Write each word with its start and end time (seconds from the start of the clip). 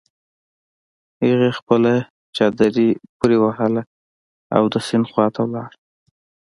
هغې 1.25 1.51
خپله 1.59 1.93
چادري 2.37 2.89
پورې 3.17 3.37
وهله 3.43 3.81
او 4.55 4.63
د 4.73 4.75
سيند 4.87 5.05
خواته 5.11 5.41
لاړه. 5.53 5.77